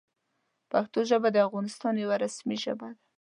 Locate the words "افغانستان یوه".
1.47-2.15